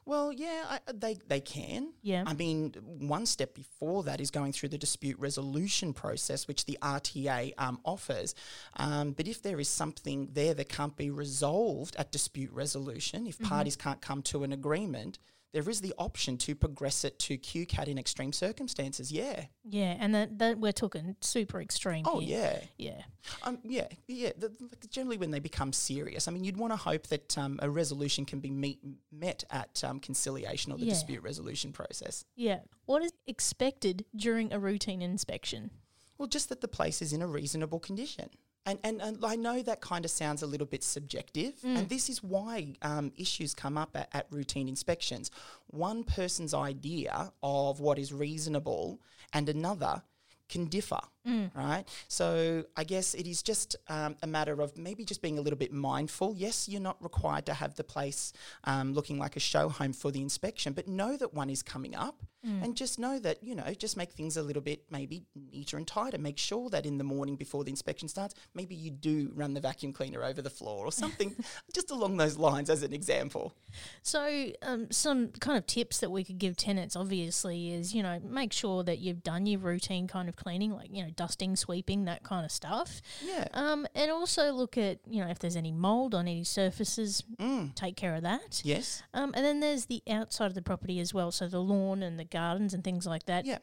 Well, 0.08 0.32
yeah, 0.32 0.66
I, 0.70 0.80
they 0.94 1.18
they 1.28 1.40
can. 1.40 1.92
Yeah. 2.04 2.24
I 2.28 2.34
mean, 2.34 2.74
one 2.84 3.26
step 3.26 3.56
before 3.56 4.04
that 4.04 4.22
is 4.22 4.30
going 4.30 4.52
through 4.52 4.70
the 4.70 4.78
dispute 4.78 5.18
resolution 5.18 5.94
process, 5.94 6.48
which 6.48 6.66
the 6.66 6.78
RTA 6.82 7.54
um, 7.58 7.80
offers. 7.84 8.36
Um, 8.78 9.14
but 9.14 9.28
if 9.28 9.42
there 9.42 9.60
is 9.60 9.68
something 9.68 10.30
there 10.34 10.54
that 10.54 10.70
can't 10.70 10.96
be 10.96 11.10
resolved 11.10 11.96
at 11.96 12.12
dispute 12.12 12.52
resolution, 12.52 13.26
if 13.26 13.40
parties 13.40 13.76
can't 13.76 14.00
come 14.00 14.22
to 14.24 14.44
an 14.44 14.54
agreement, 14.54 15.18
there 15.56 15.70
is 15.70 15.80
the 15.82 15.94
option 15.98 16.38
to 16.38 16.54
progress 16.54 17.06
it 17.06 17.18
to 17.20 17.38
QCAT 17.38 17.88
in 17.88 17.98
extreme 17.98 18.34
circumstances. 18.34 19.12
Yeah. 19.12 19.46
Yeah, 19.64 19.96
and 20.00 20.14
that, 20.14 20.38
that 20.40 20.60
we're 20.60 20.74
talking 20.74 21.16
super 21.22 21.62
extreme. 21.62 22.04
Oh, 22.06 22.20
here. 22.20 22.60
yeah. 22.78 22.92
yeah, 22.98 23.02
Um, 23.44 23.60
yeah, 23.64 23.88
yeah. 24.08 24.32
The, 24.38 24.50
the- 24.50 24.88
generally, 24.90 25.18
when 25.18 25.32
they 25.32 25.40
become 25.40 25.72
serious, 25.72 26.28
I 26.28 26.32
mean, 26.32 26.44
you'd 26.44 26.58
want 26.58 26.74
to 26.74 26.78
hope 26.78 27.08
that 27.08 27.38
um, 27.38 27.58
a 27.62 27.70
resolution 27.70 28.26
can 28.26 28.40
be 28.42 28.52
meet, 28.52 28.80
met 29.12 29.44
at 29.50 29.82
um, 29.84 30.00
conciliation 30.00 30.72
or 30.74 30.78
the 30.78 30.86
Yeah. 30.86 30.94
dispute 30.94 31.24
resolution 31.24 31.72
process. 31.72 32.26
yeah. 32.36 32.60
What 32.86 33.02
is 33.02 33.14
expected 33.26 34.06
during 34.16 34.54
a 34.54 34.60
routine 34.60 35.02
inspection? 35.02 35.72
Well, 36.18 36.28
just 36.28 36.50
that 36.50 36.62
the 36.62 36.68
place 36.68 37.02
is 37.02 37.14
in 37.14 37.22
a 37.22 37.28
reasonable 37.28 37.80
condition. 37.80 38.30
And, 38.68 38.80
and, 38.84 39.00
and 39.02 39.24
I 39.24 39.36
know 39.36 39.62
that 39.62 39.80
kind 39.82 40.06
of 40.06 40.12
sounds 40.12 40.42
a 40.42 40.48
little 40.48 40.66
bit 40.66 40.84
subjective, 40.84 41.54
and 41.64 41.88
this 41.88 42.10
is 42.10 42.24
why 42.24 42.74
um, 42.82 43.12
issues 43.16 43.54
come 43.54 43.78
up 43.78 43.96
at, 43.96 44.10
at 44.12 44.26
routine 44.32 44.68
inspections. 44.68 45.30
One 45.68 46.04
person's 46.04 46.54
idea 46.54 47.32
of 47.44 47.80
what 47.80 48.00
is 48.00 48.12
reasonable 48.12 49.00
and 49.34 49.48
another 49.50 50.02
can 50.50 50.66
differ. 50.66 51.00
Right? 51.56 51.84
So 52.08 52.64
I 52.76 52.84
guess 52.84 53.14
it 53.14 53.28
is 53.28 53.42
just 53.42 53.76
um, 53.88 54.16
a 54.22 54.28
matter 54.28 54.62
of 54.62 54.78
maybe 54.78 55.06
just 55.06 55.22
being 55.22 55.38
a 55.38 55.42
little 55.42 55.60
bit 55.60 55.74
mindful. 55.74 56.34
Yes, 56.36 56.70
you're 56.70 56.82
not 56.82 57.02
required 57.04 57.46
to 57.48 57.54
have 57.54 57.76
the 57.76 57.84
place 57.84 58.34
um, 58.64 58.94
looking 58.94 59.18
like 59.18 59.36
a 59.36 59.40
show 59.40 59.70
home 59.70 59.94
for 59.94 60.12
the 60.12 60.22
inspection, 60.22 60.74
but 60.74 60.88
know 60.88 61.18
that 61.18 61.34
one 61.34 61.50
is 61.50 61.64
coming 61.64 61.96
up 61.96 62.24
and 62.64 62.76
just 62.76 63.00
know 63.00 63.18
that, 63.20 63.44
you 63.44 63.56
know, 63.56 63.74
just 63.74 63.98
make 63.98 64.12
things 64.12 64.38
a 64.38 64.44
little 64.44 64.62
bit 64.62 64.84
maybe 64.92 65.24
neater 65.52 65.78
and 65.78 65.88
tighter. 65.88 66.20
Make 66.20 66.38
sure 66.38 66.70
that 66.70 66.86
in 66.86 67.00
the 67.00 67.04
morning 67.04 67.36
before 67.36 67.64
the 67.64 67.72
inspection 67.72 68.08
starts, 68.08 68.36
maybe 68.54 68.76
you 68.76 68.92
do 68.92 69.32
run 69.34 69.56
the 69.56 69.60
vacuum 69.60 69.92
cleaner 69.94 70.24
over 70.24 70.44
the 70.44 70.50
floor 70.52 70.86
or 70.86 70.92
something 70.92 71.36
just 71.74 71.90
along 71.90 72.18
those 72.18 72.38
lines 72.38 72.70
as 72.70 72.84
an 72.84 72.94
example. 72.94 73.56
So, 74.04 74.52
um, 74.62 74.92
some 74.92 75.30
kind 75.40 75.58
of 75.58 75.66
tips 75.66 76.00
that 76.02 76.12
we 76.12 76.24
could 76.24 76.38
give 76.38 76.56
tenants, 76.56 76.96
obviously, 76.96 77.74
is 77.74 77.96
you 77.96 78.04
know 78.04 78.20
make 78.24 78.54
sure 78.54 78.84
that 78.84 79.00
you've 79.00 79.24
done 79.24 79.48
your 79.48 79.60
routine 79.60 80.08
kind 80.08 80.30
of 80.30 80.36
cleaning, 80.36 80.72
like 80.72 80.90
you 80.92 81.04
know 81.04 81.10
dusting, 81.16 81.56
sweeping, 81.56 82.06
that 82.06 82.24
kind 82.24 82.46
of 82.46 82.52
stuff. 82.52 83.02
Yeah. 83.24 83.48
Um, 83.54 83.88
and 83.96 84.12
also 84.12 84.52
look 84.52 84.78
at 84.78 85.00
you 85.08 85.24
know 85.24 85.30
if 85.30 85.40
there's 85.40 85.56
any 85.56 85.72
mold 85.72 86.16
on 86.16 86.28
any 86.28 86.44
surfaces, 86.44 87.24
mm. 87.38 87.74
take 87.76 87.96
care 87.96 88.16
of 88.16 88.24
that. 88.24 88.62
Yes. 88.64 89.04
Um, 89.14 89.32
and 89.36 89.46
then 89.46 89.60
there's 89.60 89.86
the 89.86 90.02
outside 90.10 90.48
of 90.48 90.56
the 90.56 90.62
property 90.62 91.00
as 91.00 91.14
well, 91.14 91.32
so 91.32 91.48
the 91.48 91.60
lawn 91.60 92.04
and 92.04 92.20
the 92.20 92.26
gardens 92.26 92.74
and 92.74 92.84
things 92.84 93.06
like 93.06 93.26
that. 93.26 93.46
Yeah. 93.46 93.60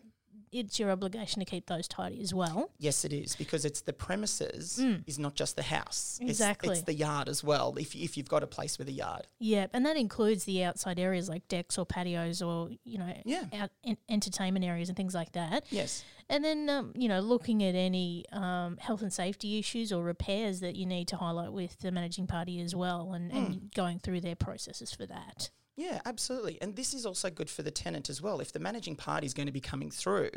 It's 0.52 0.78
your 0.78 0.90
obligation 0.90 1.40
to 1.40 1.46
keep 1.46 1.66
those 1.66 1.88
tidy 1.88 2.20
as 2.20 2.34
well. 2.34 2.70
Yes, 2.78 3.04
it 3.04 3.12
is 3.12 3.34
because 3.36 3.64
it's 3.64 3.80
the 3.80 3.92
premises 3.92 4.78
is 5.06 5.18
not 5.18 5.34
just 5.34 5.56
the 5.56 5.62
house. 5.62 6.18
It's- 6.20 6.30
Exactly. 6.30 6.70
It's, 6.74 6.82
the 6.82 6.94
yard 6.94 7.28
as 7.28 7.42
well. 7.42 7.74
If, 7.78 7.94
if 7.94 8.16
you've 8.16 8.28
got 8.28 8.42
a 8.42 8.46
place 8.46 8.78
with 8.78 8.88
a 8.88 8.92
yard. 8.92 9.26
Yeah, 9.38 9.66
and 9.72 9.84
that 9.86 9.96
includes 9.96 10.44
the 10.44 10.62
outside 10.64 10.98
areas 10.98 11.28
like 11.28 11.48
decks 11.48 11.78
or 11.78 11.86
patios 11.86 12.42
or 12.42 12.70
you 12.84 12.98
know 12.98 13.12
Yeah. 13.24 13.44
out, 13.54 13.70
en- 13.84 13.96
entertainment 14.08 14.64
areas 14.64 14.88
and 14.88 14.96
things 14.96 15.14
like 15.14 15.32
that. 15.32 15.64
Yes. 15.70 16.04
And 16.28 16.44
then, 16.44 16.68
um, 16.70 16.92
you 16.96 17.08
know, 17.08 17.20
looking 17.20 17.62
at 17.62 17.74
any 17.74 18.24
um, 18.32 18.76
health 18.78 19.02
and 19.02 19.12
safety 19.12 19.58
issues 19.58 19.92
or 19.92 20.02
repairs 20.02 20.60
that 20.60 20.76
you 20.76 20.86
need 20.86 21.08
to 21.08 21.16
highlight 21.16 21.52
with 21.52 21.78
the 21.80 21.90
managing 21.92 22.26
party 22.26 22.60
as 22.60 22.74
well 22.74 23.12
and, 23.12 23.30
and 23.32 23.70
going 23.74 23.98
through 23.98 24.20
their 24.22 24.36
processes 24.36 24.92
for 24.92 25.04
that. 25.06 25.50
Yeah, 25.74 26.00
absolutely. 26.04 26.58
And 26.60 26.76
this 26.76 26.92
is 26.92 27.06
also 27.06 27.30
good 27.30 27.48
for 27.48 27.62
the 27.62 27.70
tenant 27.70 28.10
as 28.10 28.20
well. 28.20 28.40
If 28.40 28.52
the 28.52 28.58
managing 28.58 28.94
party 28.94 29.24
is 29.26 29.32
going 29.32 29.46
to 29.46 29.52
be 29.52 29.60
coming 29.60 29.90
through 29.90 30.30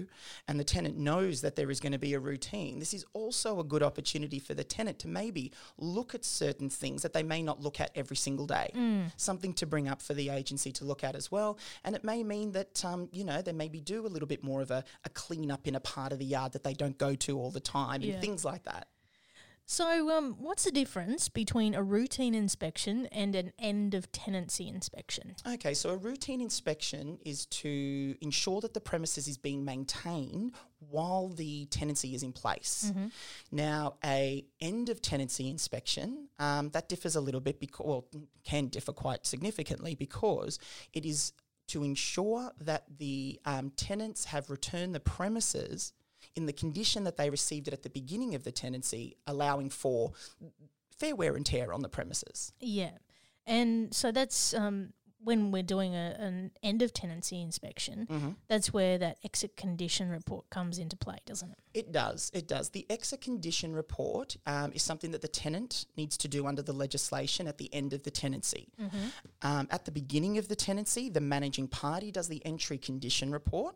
and 0.48 0.58
the 0.58 0.64
tenant 0.64 0.98
knows 0.98 1.42
that 1.42 1.58
there 1.58 1.70
is 1.70 1.82
going 1.82 1.92
to 1.92 1.98
be 2.00 2.14
a 2.14 2.20
routine, 2.20 2.80
this 2.80 2.94
is 2.94 3.04
also 3.12 3.60
a 3.60 3.64
good 3.64 3.84
opportunity 3.84 4.40
for 4.40 4.54
the 4.54 4.64
tenant 4.64 4.98
to 5.00 5.10
maybe 5.10 5.52
look 5.78 6.16
at 6.16 6.24
certain 6.24 6.70
things 6.70 7.02
that 7.02 7.12
they 7.12 7.22
may 7.24 7.42
not 7.44 7.60
look 7.60 7.82
at 7.82 7.92
every 7.96 8.16
single 8.16 8.48
day. 8.48 8.72
Something 9.18 9.54
to 9.56 9.66
bring 9.66 9.90
up 9.90 10.02
for 10.02 10.14
the 10.14 10.30
agency 10.30 10.72
to 10.72 10.86
look 10.86 11.04
at 11.04 11.16
as 11.16 11.30
well. 11.30 11.58
And 11.84 11.96
it 11.96 12.04
may 12.06 12.24
mean 12.24 12.54
that, 12.54 12.86
um, 12.86 13.10
you 13.12 13.26
know, 13.26 13.42
they 13.42 13.52
maybe 13.52 13.82
do 13.82 14.06
a 14.06 14.08
little 14.08 14.28
bit 14.28 14.42
more 14.42 14.62
of 14.62 14.72
a, 14.72 14.86
a 15.04 15.10
clean 15.10 15.52
up 15.52 15.68
in 15.68 15.76
a 15.76 15.82
part 15.82 16.14
of 16.14 16.20
the 16.20 16.26
yard 16.26 16.54
that 16.54 16.64
they 16.64 16.74
don't 16.74 16.98
go 16.98 17.14
to 17.16 17.38
all 17.38 17.52
the 17.52 17.60
time 17.60 18.02
Yeah. 18.02 18.14
and 18.14 18.22
things 18.22 18.46
like 18.46 18.64
that. 18.64 18.88
So, 19.68 20.12
um, 20.16 20.36
what's 20.38 20.64
the 20.64 20.72
difference 20.72 21.28
between 21.28 21.74
a 21.74 21.82
routine 21.82 22.36
inspection 22.36 23.08
and 23.08 23.36
an 23.36 23.52
end 23.58 23.96
of 23.96 24.12
tenancy 24.12 24.68
inspection? 24.68 25.36
Okay, 25.48 25.74
so 25.74 25.90
a 25.90 25.98
routine 25.98 26.40
inspection 26.40 27.18
is 27.26 27.48
to 27.48 28.16
ensure 28.22 28.62
that 28.62 28.76
the 28.76 28.80
premises 28.80 29.28
is 29.28 29.40
being 29.40 29.66
maintained 29.66 30.54
while 30.92 31.30
the 31.30 31.66
tenancy 31.66 32.14
is 32.14 32.22
in 32.22 32.32
place. 32.32 32.94
Now, 33.52 33.96
a 34.04 34.46
end 34.62 34.90
of 34.90 35.02
tenancy 35.02 35.50
inspection 35.50 36.30
um, 36.38 36.70
that 36.70 36.88
differs 36.88 37.16
a 37.16 37.22
little 37.22 37.42
bit 37.42 37.60
because, 37.60 37.86
well, 37.88 38.06
can 38.44 38.68
differ 38.68 38.94
quite 38.94 39.26
significantly 39.26 39.96
because 39.96 40.60
it 40.94 41.06
is 41.06 41.34
to 41.70 41.84
ensure 41.84 42.52
that 42.62 42.84
the 43.00 43.40
um, 43.46 43.72
tenants 43.72 44.26
have 44.26 44.52
returned 44.52 44.94
the 44.94 45.00
premises 45.00 45.94
in 46.36 46.46
the 46.46 46.54
condition 46.54 47.04
that 47.06 47.18
they 47.18 47.30
received 47.30 47.68
it 47.68 47.74
at 47.74 47.84
the 47.84 47.90
beginning 47.90 48.36
of 48.36 48.44
the 48.44 48.52
tenancy, 48.52 49.16
allowing 49.28 49.70
for 49.70 50.12
fair 50.98 51.16
wear 51.16 51.36
and 51.36 51.46
tear 51.46 51.74
on 51.74 51.82
the 51.82 51.90
premises. 51.90 52.54
Yeah. 52.60 52.92
And 53.46 53.94
so 53.94 54.12
that's 54.12 54.54
um, 54.54 54.94
when 55.24 55.52
we're 55.52 55.64
doing 55.64 55.94
a, 55.96 56.16
an 56.20 56.52
end 56.64 56.82
of 56.82 56.94
tenancy 56.94 57.42
inspection, 57.42 58.36
that's 58.48 58.72
where 58.72 58.98
that 58.98 59.18
exit 59.24 59.58
condition 59.58 60.10
report 60.10 60.50
comes 60.50 60.78
into 60.78 60.96
play, 60.96 61.18
doesn't 61.26 61.52
it? 61.52 61.58
It 61.74 61.92
does. 61.92 62.32
It 62.34 62.48
does. 62.48 62.70
The 62.70 62.86
exit 62.90 63.22
condition 63.22 63.74
report 63.74 64.38
um, 64.46 64.72
is 64.74 64.84
something 64.84 65.12
that 65.12 65.22
the 65.22 65.28
tenant 65.28 65.86
needs 65.98 66.16
to 66.18 66.28
do 66.28 66.46
under 66.48 66.62
the 66.62 66.74
legislation 66.74 67.48
at 67.48 67.58
the 67.58 67.74
end 67.74 67.94
of 67.94 68.04
the 68.04 68.12
tenancy. 68.12 68.70
Um, 69.42 69.68
at 69.72 69.86
the 69.86 69.92
beginning 69.92 70.38
of 70.38 70.48
the 70.48 70.56
tenancy, 70.56 71.10
the 71.10 71.22
managing 71.22 71.68
party 71.68 72.12
does 72.12 72.28
the 72.28 72.44
entry 72.46 72.78
condition 72.78 73.32
report, 73.32 73.76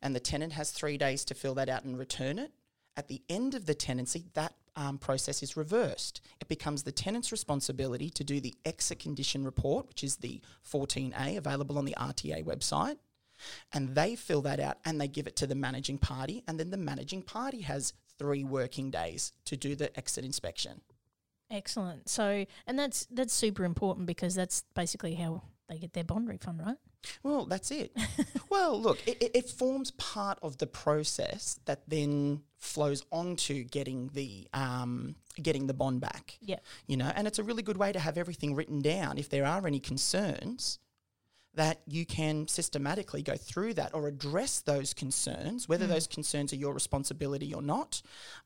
and 0.00 0.14
the 0.14 0.20
tenant 0.20 0.52
has 0.52 0.70
three 0.70 0.98
days 0.98 1.24
to 1.26 1.34
fill 1.34 1.54
that 1.54 1.68
out 1.68 1.84
and 1.84 1.98
return 1.98 2.38
it. 2.38 2.52
At 2.96 3.08
the 3.08 3.22
end 3.28 3.54
of 3.54 3.66
the 3.66 3.74
tenancy, 3.74 4.26
that 4.34 4.54
um, 4.76 4.98
process 4.98 5.42
is 5.42 5.56
reversed. 5.56 6.20
It 6.40 6.48
becomes 6.48 6.82
the 6.82 6.92
tenant's 6.92 7.32
responsibility 7.32 8.10
to 8.10 8.24
do 8.24 8.40
the 8.40 8.54
exit 8.64 8.98
condition 8.98 9.44
report, 9.44 9.88
which 9.88 10.04
is 10.04 10.16
the 10.16 10.40
14A 10.70 11.36
available 11.36 11.78
on 11.78 11.84
the 11.84 11.96
RTA 11.98 12.44
website 12.44 12.96
and 13.72 13.94
they 13.94 14.14
fill 14.14 14.42
that 14.42 14.60
out 14.60 14.78
and 14.84 15.00
they 15.00 15.08
give 15.08 15.26
it 15.26 15.34
to 15.36 15.46
the 15.46 15.54
managing 15.54 15.98
party 15.98 16.44
and 16.46 16.60
then 16.60 16.70
the 16.70 16.76
managing 16.76 17.22
party 17.22 17.62
has 17.62 17.92
three 18.18 18.44
working 18.44 18.90
days 18.90 19.32
to 19.44 19.56
do 19.56 19.74
the 19.74 19.94
exit 19.96 20.24
inspection 20.24 20.80
Excellent. 21.52 22.08
So, 22.08 22.46
and 22.66 22.78
that's 22.78 23.06
that's 23.10 23.34
super 23.34 23.64
important 23.64 24.06
because 24.06 24.34
that's 24.34 24.64
basically 24.74 25.14
how 25.14 25.42
they 25.68 25.76
get 25.76 25.92
their 25.92 26.02
bond 26.02 26.28
refund, 26.28 26.60
right? 26.64 26.78
Well 27.22 27.46
that's 27.46 27.70
it. 27.70 27.96
Well 28.50 28.78
look 28.78 28.98
it, 29.06 29.30
it, 29.34 29.48
forms 29.48 29.92
part 29.92 30.38
of 30.42 30.58
the 30.58 30.66
process 30.66 31.58
that 31.64 31.88
then 31.88 32.42
flows 32.58 33.02
on 33.10 33.36
to 33.36 33.64
getting 33.64 34.10
the 34.12 34.46
um, 34.52 35.16
getting 35.40 35.66
the 35.66 35.74
bond 35.74 36.00
back. 36.02 36.36
Yeah. 36.42 36.58
you 36.86 36.98
know 36.98 37.10
and 37.14 37.26
it's 37.26 37.38
a 37.38 37.42
really 37.42 37.62
good 37.62 37.78
way 37.78 37.92
to 37.92 37.98
have 37.98 38.18
everything 38.18 38.54
written 38.54 38.80
down 38.82 39.16
if 39.16 39.30
there 39.30 39.46
are 39.46 39.66
any 39.66 39.80
concerns 39.80 40.78
that 41.54 41.80
you 41.86 42.06
can 42.06 42.48
systematically 42.48 43.22
go 43.22 43.36
through 43.36 43.74
that 43.74 43.94
or 43.94 44.08
address 44.08 44.60
those 44.60 44.94
concerns, 44.94 45.68
whether 45.68 45.86
those 45.86 46.06
concerns 46.06 46.52
are 46.52 46.56
your 46.56 46.72
responsibility 46.72 47.52
or 47.52 47.60
not. 47.60 48.00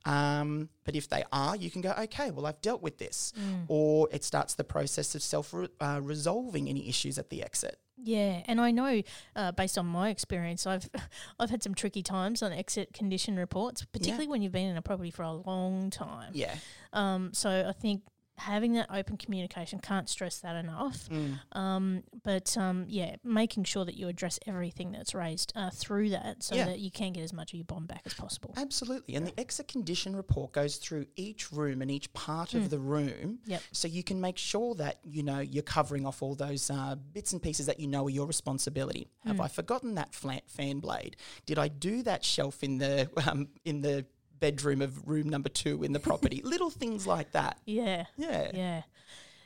Um, 0.04 0.68
but 0.84 0.96
if 0.96 1.08
they 1.08 1.22
are, 1.32 1.54
you 1.54 1.70
can 1.70 1.82
go, 1.82 1.94
okay, 1.98 2.30
well, 2.30 2.46
I've 2.46 2.60
dealt 2.60 2.82
with 2.82 2.98
this. 2.98 3.32
Or 3.68 4.08
it 4.10 4.24
starts 4.24 4.54
the 4.54 4.64
process 4.64 5.14
of 5.14 5.22
self 5.22 5.54
uh, 5.54 6.00
resolving 6.02 6.68
any 6.68 6.88
issues 6.88 7.18
at 7.18 7.30
the 7.30 7.42
exit. 7.42 7.78
Yeah, 8.02 8.42
and 8.46 8.60
I 8.60 8.72
know 8.72 9.02
uh, 9.34 9.52
based 9.52 9.78
on 9.78 9.86
my 9.86 10.10
experience, 10.10 10.66
I've 10.66 10.88
I've 11.40 11.50
had 11.50 11.62
some 11.62 11.74
tricky 11.74 12.02
times 12.02 12.42
on 12.42 12.52
exit 12.52 12.92
condition 12.92 13.36
reports, 13.36 13.84
particularly 13.84 14.28
when 14.28 14.42
you've 14.42 14.52
been 14.52 14.68
in 14.68 14.76
a 14.76 14.82
property 14.82 15.10
for 15.10 15.22
a 15.22 15.32
long 15.32 15.90
time. 15.90 16.32
Yeah. 16.34 16.54
Um, 16.92 17.30
so 17.32 17.66
I 17.68 17.72
think 17.72 18.02
having 18.38 18.74
that 18.74 18.86
open 18.92 19.16
communication 19.16 19.78
can't 19.80 20.08
stress 20.08 20.40
that 20.40 20.56
enough. 20.56 21.08
Um, 21.52 22.02
but 22.22 22.56
um, 22.56 22.84
yeah, 22.88 23.16
making 23.24 23.64
sure 23.64 23.84
that 23.84 23.94
you 23.94 24.08
address 24.08 24.38
everything 24.46 24.92
that's 24.92 25.14
raised 25.14 25.52
uh, 25.56 25.70
through 25.70 26.10
that, 26.10 26.42
so 26.42 26.54
Yeah. 26.54 26.66
that 26.66 26.78
you 26.78 26.90
can 26.90 27.12
get 27.12 27.22
as 27.22 27.32
much 27.32 27.52
of 27.52 27.56
your 27.58 27.64
bond 27.64 27.88
back 27.88 28.02
as 28.04 28.14
possible. 28.14 28.52
Absolutely. 28.56 29.14
And 29.14 29.26
the 29.26 29.38
exit 29.40 29.68
condition 29.68 30.14
report 30.14 30.52
goes 30.52 30.76
through 30.76 31.06
each 31.16 31.52
room 31.52 31.82
and 31.82 31.90
each 31.90 32.12
part 32.12 32.54
of 32.54 32.70
the 32.70 32.78
room. 32.78 33.38
Yep. 33.46 33.62
So 33.72 33.88
you 33.88 34.02
can 34.02 34.20
make 34.20 34.38
sure 34.38 34.74
that, 34.76 34.98
you 35.04 35.22
know, 35.22 35.38
you're 35.40 35.62
covering 35.62 36.04
off 36.06 36.22
all 36.22 36.34
those 36.34 36.70
uh, 36.70 36.96
bits 37.12 37.32
and 37.32 37.42
pieces 37.42 37.66
that 37.66 37.80
you 37.80 37.86
know 37.86 38.06
are 38.06 38.10
your 38.10 38.26
responsibility. 38.26 39.08
Have 39.24 39.40
I 39.40 39.48
forgotten 39.48 39.94
that 39.96 40.14
flat 40.14 40.42
fan 40.48 40.80
blade? 40.80 41.16
Did 41.46 41.58
I 41.58 41.68
do 41.68 42.02
that 42.02 42.24
shelf 42.24 42.62
in 42.62 42.78
the 42.78 43.08
um, 43.30 43.48
in 43.64 43.80
the 43.80 44.04
bedroom 44.40 44.82
of 44.82 45.06
room 45.06 45.28
number 45.28 45.48
two 45.48 45.82
in 45.82 45.92
the 45.92 46.00
property? 46.00 46.40
Little 46.44 46.70
things 46.70 47.06
like 47.06 47.32
that. 47.32 47.58
Yeah. 47.66 48.04
Yeah. 48.16 48.50
Yeah. 48.52 48.82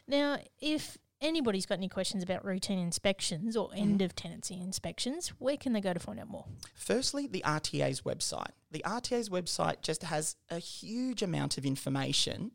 Now, 0.07 0.39
if 0.61 0.99
anybody's 1.21 1.67
got 1.67 1.79
any 1.79 1.89
questions 1.89 2.23
about 2.23 2.45
routine 2.45 2.79
inspections 2.79 3.57
or 3.57 3.71
end 3.75 4.03
of 4.03 4.15
tenancy 4.15 4.61
inspections, 4.61 5.29
where 5.39 5.57
can 5.57 5.73
they 5.73 5.81
go 5.81 5.93
to 5.93 6.01
find 6.01 6.19
out 6.19 6.29
more? 6.29 6.47
Firstly, 6.75 7.27
the 7.27 7.43
RTA's 7.47 8.03
website. 8.03 8.53
The 8.71 8.83
RTA's 8.87 9.29
website 9.29 9.83
just 9.83 10.03
has 10.05 10.37
a 10.49 10.59
huge 10.59 11.23
amount 11.23 11.59
of 11.59 11.67
information 11.67 12.53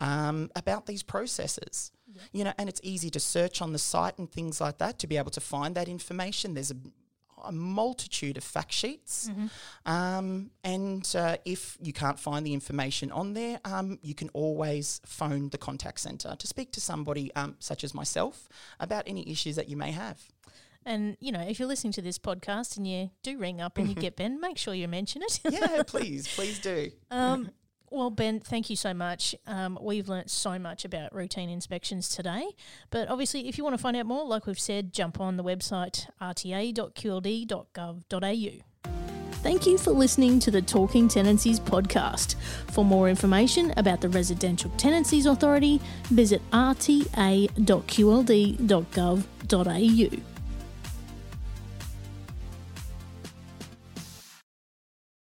um, 0.00 0.50
about 0.56 0.86
these 0.86 1.02
processes. 1.02 1.92
You 2.32 2.44
know, 2.44 2.52
and 2.58 2.68
it's 2.68 2.80
easy 2.82 3.10
to 3.10 3.20
search 3.20 3.60
on 3.60 3.72
the 3.72 3.78
site 3.78 4.18
and 4.18 4.30
things 4.30 4.60
like 4.60 4.78
that 4.78 4.98
to 5.00 5.06
be 5.06 5.18
able 5.18 5.30
to 5.30 5.40
find 5.40 5.74
that 5.74 5.88
information. 5.88 6.54
There's 6.54 6.70
a, 6.70 6.76
a 7.44 7.52
multitude 7.52 8.36
of 8.36 8.44
fact 8.44 8.72
sheets, 8.72 9.30
um, 9.86 10.50
and 10.64 11.10
uh, 11.16 11.36
if 11.44 11.76
you 11.80 11.92
can't 11.92 12.18
find 12.18 12.46
the 12.46 12.52
information 12.54 13.10
on 13.12 13.34
there, 13.34 13.60
um, 13.64 13.98
you 14.02 14.14
can 14.14 14.28
always 14.30 15.00
phone 15.04 15.48
the 15.50 15.58
contact 15.58 16.00
centre 16.00 16.36
to 16.38 16.46
speak 16.46 16.72
to 16.72 16.80
somebody 16.80 17.34
um, 17.34 17.56
such 17.58 17.84
as 17.84 17.94
myself 17.94 18.48
about 18.80 19.04
any 19.06 19.30
issues 19.30 19.56
that 19.56 19.68
you 19.68 19.76
may 19.76 19.92
have. 19.92 20.20
And, 20.88 21.18
you 21.20 21.32
know, 21.32 21.40
if 21.40 21.58
you're 21.58 21.68
listening 21.68 21.92
to 21.94 22.02
this 22.02 22.18
podcast 22.18 22.78
and 22.78 22.86
you 22.86 23.10
do 23.22 23.36
ring 23.36 23.60
up 23.60 23.76
and 23.76 23.88
you 23.88 23.94
get 24.06 24.16
Ben, 24.16 24.40
make 24.40 24.56
sure 24.56 24.72
you 24.72 24.88
mention 24.88 25.22
it. 25.22 25.40
Yeah, 25.44 25.82
please, 25.86 26.26
please 26.34 26.58
do. 26.60 26.90
Um, 27.10 27.50
well, 27.90 28.10
Ben, 28.10 28.40
thank 28.40 28.70
you 28.70 28.76
so 28.76 28.94
much. 28.94 29.34
Um, 29.46 29.78
we've 29.80 30.08
learnt 30.08 30.30
so 30.30 30.58
much 30.58 30.84
about 30.84 31.14
routine 31.14 31.50
inspections 31.50 32.08
today. 32.08 32.48
But 32.90 33.08
obviously, 33.08 33.48
if 33.48 33.58
you 33.58 33.64
want 33.64 33.74
to 33.74 33.82
find 33.82 33.96
out 33.96 34.06
more, 34.06 34.26
like 34.26 34.46
we've 34.46 34.58
said, 34.58 34.92
jump 34.92 35.20
on 35.20 35.36
the 35.36 35.44
website 35.44 36.08
rta.qld.gov.au. 36.20 38.64
Thank 39.42 39.66
you 39.66 39.78
for 39.78 39.92
listening 39.92 40.40
to 40.40 40.50
the 40.50 40.60
Talking 40.60 41.06
Tenancies 41.06 41.60
podcast. 41.60 42.34
For 42.72 42.84
more 42.84 43.08
information 43.08 43.72
about 43.76 44.00
the 44.00 44.08
Residential 44.08 44.68
Tenancies 44.76 45.26
Authority, 45.26 45.80
visit 46.10 46.42
rta.qld.gov.au. 46.50 47.18